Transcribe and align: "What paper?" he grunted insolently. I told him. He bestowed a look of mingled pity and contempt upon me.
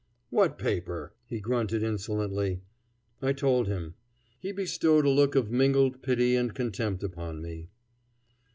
"What 0.31 0.57
paper?" 0.57 1.13
he 1.27 1.39
grunted 1.39 1.83
insolently. 1.83 2.63
I 3.21 3.33
told 3.33 3.67
him. 3.67 3.93
He 4.39 4.51
bestowed 4.51 5.05
a 5.05 5.11
look 5.11 5.35
of 5.35 5.51
mingled 5.51 6.01
pity 6.01 6.35
and 6.35 6.55
contempt 6.55 7.03
upon 7.03 7.39
me. 7.39 7.69